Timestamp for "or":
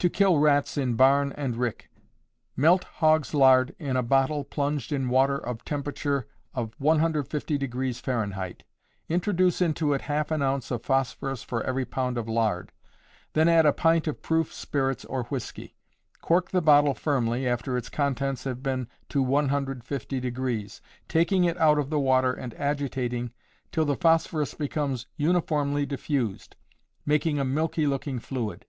15.06-15.24